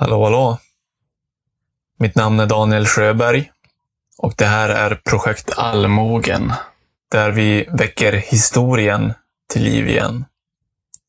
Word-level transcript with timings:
Hallå, 0.00 0.24
hallå. 0.24 0.58
Mitt 1.98 2.14
namn 2.14 2.40
är 2.40 2.46
Daniel 2.46 2.86
Sjöberg 2.86 3.50
och 4.18 4.34
det 4.36 4.44
här 4.44 4.68
är 4.68 4.94
projekt 4.94 5.58
Allmogen. 5.58 6.52
Där 7.10 7.30
vi 7.30 7.68
väcker 7.72 8.12
historien 8.12 9.12
till 9.50 9.62
liv 9.62 9.88
igen. 9.88 10.24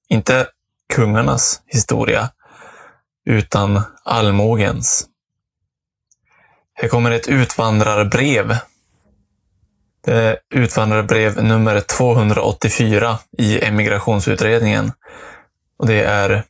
Inte 0.07 0.47
kungarnas 0.93 1.61
historia, 1.65 2.29
utan 3.25 3.81
allmogens. 4.03 5.07
Här 6.73 6.87
kommer 6.87 7.11
ett 7.11 7.27
utvandrarbrev. 7.27 8.57
Det 10.01 10.13
är 10.13 10.37
utvandrarbrev 10.49 11.43
nummer 11.43 11.79
284 11.79 13.19
i 13.37 13.65
emigrationsutredningen. 13.65 14.91
Och 15.77 15.87
det 15.87 16.03
är 16.03 16.43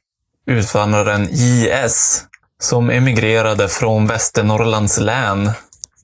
utvandraren 0.45 1.27
J.S 1.31 2.25
som 2.59 2.89
emigrerade 2.89 3.67
från 3.67 4.07
Västernorrlands 4.07 4.99
län 4.99 5.51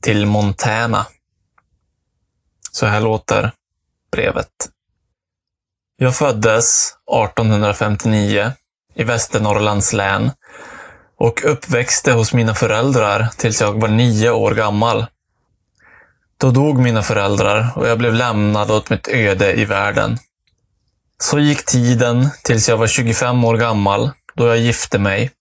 till 0.02 0.26
Montana. 0.26 1.06
Så 2.72 2.86
här 2.86 3.02
låter 3.02 3.52
brevet. 4.12 4.50
Jag 5.98 6.16
föddes 6.16 6.94
1859 7.32 8.52
i 8.96 9.04
Västernorrlands 9.04 9.94
län 9.94 10.32
och 11.18 11.46
uppväxte 11.46 12.12
hos 12.12 12.34
mina 12.34 12.56
föräldrar 12.56 13.28
tills 13.38 13.62
jag 13.62 13.82
var 13.82 13.88
nio 13.88 14.30
år 14.32 14.52
gammal. 14.56 15.06
Då 16.38 16.52
dog 16.52 16.80
mina 16.80 17.04
föräldrar 17.04 17.72
och 17.76 17.88
jag 17.88 17.98
blev 17.98 18.14
lämnad 18.14 18.72
åt 18.72 18.90
mitt 18.90 19.08
öde 19.08 19.54
i 19.54 19.66
världen. 19.66 20.18
Så 21.20 21.40
gick 21.40 21.66
tiden 21.66 22.30
tills 22.44 22.70
jag 22.70 22.78
var 22.78 22.88
25 22.88 23.46
år 23.46 23.58
gammal, 23.58 24.12
då 24.34 24.48
jag 24.48 24.58
gifte 24.58 25.00
mig. 25.00 25.32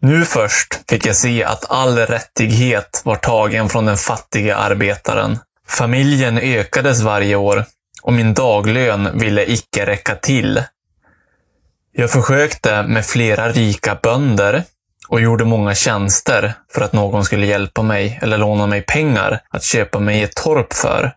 Nu 0.00 0.24
först 0.24 0.80
fick 0.88 1.06
jag 1.06 1.16
se 1.16 1.44
att 1.44 1.70
all 1.70 1.98
rättighet 1.98 3.02
var 3.04 3.16
tagen 3.16 3.68
från 3.68 3.86
den 3.86 3.96
fattiga 3.96 4.56
arbetaren. 4.56 5.38
Familjen 5.68 6.38
ökades 6.38 7.00
varje 7.00 7.36
år 7.36 7.64
och 8.02 8.12
min 8.12 8.34
daglön 8.34 9.18
ville 9.18 9.50
icke 9.50 9.86
räcka 9.86 10.14
till. 10.14 10.62
Jag 11.92 12.10
försökte 12.10 12.82
med 12.82 13.06
flera 13.06 13.48
rika 13.48 13.98
bönder 14.02 14.62
och 15.08 15.20
gjorde 15.20 15.44
många 15.44 15.74
tjänster 15.74 16.54
för 16.72 16.80
att 16.80 16.92
någon 16.92 17.24
skulle 17.24 17.46
hjälpa 17.46 17.82
mig 17.82 18.18
eller 18.22 18.38
låna 18.38 18.66
mig 18.66 18.82
pengar 18.82 19.40
att 19.50 19.62
köpa 19.62 19.98
mig 19.98 20.22
ett 20.22 20.34
torp 20.34 20.72
för. 20.72 21.12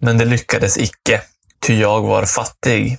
Men 0.00 0.18
det 0.18 0.24
lyckades 0.24 0.78
icke, 0.78 1.20
ty 1.60 1.80
jag 1.80 2.00
var 2.02 2.24
fattig. 2.24 2.98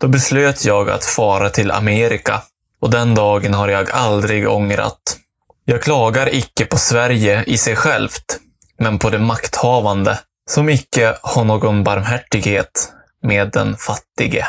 Då 0.00 0.08
beslöt 0.08 0.64
jag 0.64 0.90
att 0.90 1.04
fara 1.04 1.50
till 1.50 1.70
Amerika 1.70 2.42
och 2.80 2.90
den 2.90 3.14
dagen 3.14 3.54
har 3.54 3.68
jag 3.68 3.90
aldrig 3.90 4.48
ångrat. 4.48 5.18
Jag 5.64 5.82
klagar 5.82 6.34
icke 6.34 6.64
på 6.64 6.76
Sverige 6.76 7.44
i 7.44 7.58
sig 7.58 7.76
självt, 7.76 8.38
men 8.78 8.98
på 8.98 9.10
det 9.10 9.18
makthavande 9.18 10.18
som 10.50 10.68
icke 10.68 11.18
har 11.22 11.44
någon 11.44 11.84
barmhärtighet 11.84 12.92
med 13.22 13.50
den 13.50 13.76
fattige. 13.76 14.46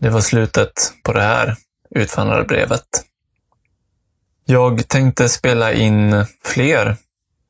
Det 0.00 0.10
var 0.10 0.20
slutet 0.20 0.92
på 1.02 1.12
det 1.12 1.22
här 1.22 1.56
utvandrarbrevet. 1.90 3.04
Jag 4.44 4.88
tänkte 4.88 5.28
spela 5.28 5.72
in 5.72 6.26
fler 6.44 6.96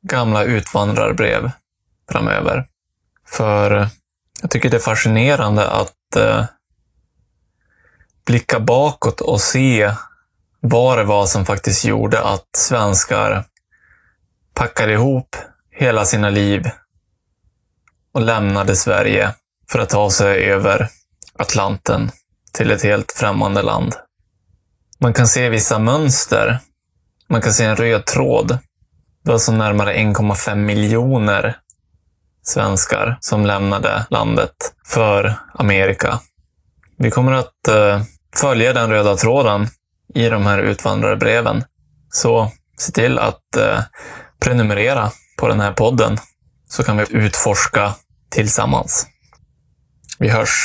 gamla 0.01 0.43
utvandrarbrev 0.43 1.51
framöver. 2.11 2.65
För 3.27 3.87
jag 4.41 4.51
tycker 4.51 4.69
det 4.69 4.77
är 4.77 4.81
fascinerande 4.81 5.67
att 5.67 6.15
eh, 6.15 6.45
blicka 8.25 8.59
bakåt 8.59 9.21
och 9.21 9.41
se 9.41 9.91
vad 10.59 10.97
det 10.97 11.03
var 11.03 11.25
som 11.25 11.45
faktiskt 11.45 11.85
gjorde 11.85 12.21
att 12.21 12.47
svenskar 12.57 13.43
packade 14.53 14.93
ihop 14.93 15.35
hela 15.71 16.05
sina 16.05 16.29
liv 16.29 16.69
och 18.13 18.21
lämnade 18.21 18.75
Sverige 18.75 19.33
för 19.71 19.79
att 19.79 19.89
ta 19.89 20.09
sig 20.09 20.51
över 20.51 20.89
Atlanten 21.39 22.11
till 22.51 22.71
ett 22.71 22.83
helt 22.83 23.11
främmande 23.11 23.61
land. 23.61 23.95
Man 24.99 25.13
kan 25.13 25.27
se 25.27 25.49
vissa 25.49 25.79
mönster. 25.79 26.59
Man 27.29 27.41
kan 27.41 27.53
se 27.53 27.65
en 27.65 27.75
röd 27.75 28.05
tråd. 28.05 28.57
Det 29.23 29.31
var 29.31 29.37
så 29.37 29.51
närmare 29.51 29.93
1,5 29.93 30.55
miljoner 30.55 31.57
svenskar 32.41 33.17
som 33.19 33.45
lämnade 33.45 34.05
landet 34.09 34.55
för 34.85 35.33
Amerika. 35.53 36.19
Vi 36.97 37.11
kommer 37.11 37.31
att 37.31 37.67
eh, 37.67 38.01
följa 38.35 38.73
den 38.73 38.89
röda 38.89 39.15
tråden 39.15 39.67
i 40.13 40.29
de 40.29 40.45
här 40.45 40.59
utvandrarbreven. 40.59 41.63
Så 42.09 42.51
se 42.77 42.91
till 42.91 43.19
att 43.19 43.55
eh, 43.57 43.79
prenumerera 44.39 45.11
på 45.37 45.47
den 45.47 45.59
här 45.59 45.71
podden 45.71 46.17
så 46.69 46.83
kan 46.83 46.97
vi 46.97 47.05
utforska 47.09 47.93
tillsammans. 48.29 49.07
Vi 50.19 50.29
hörs! 50.29 50.63